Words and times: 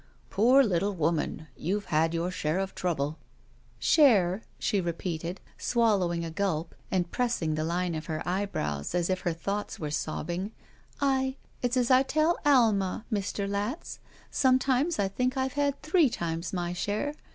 "Poor 0.31 0.63
little 0.63 0.95
woman, 0.95 1.45
you've 1.55 1.85
had 1.93 2.11
your 2.11 2.31
share 2.31 2.57
of 2.57 2.73
trouble." 2.73 3.19
"Share," 3.77 4.41
she 4.57 4.81
repeated, 4.81 5.39
swallowing 5.59 6.25
a 6.25 6.31
gulp 6.31 6.73
and 6.89 7.11
pressing 7.11 7.53
the 7.53 7.63
line 7.63 7.93
of 7.93 8.07
her 8.07 8.27
eyebrows 8.27 8.95
as 8.95 9.11
if 9.11 9.19
her 9.19 9.31
thoughts 9.33 9.75
8 9.75 9.77
SHE 9.77 9.77
WALKS 9.77 9.77
IN 9.77 9.77
BEAUTY 9.77 9.81
were 9.83 9.91
sobbing. 10.17 10.51
"I— 11.01 11.35
It's 11.61 11.77
as 11.77 11.91
I 11.91 12.01
tell 12.01 12.39
Alma, 12.43 13.05
Mr. 13.13 13.47
Latz, 13.47 13.99
sometimes 14.31 14.97
I 14.97 15.07
think 15.07 15.37
I've 15.37 15.53
had 15.53 15.79
three 15.83 16.09
times 16.09 16.51
my 16.51 16.73
share. 16.73 17.13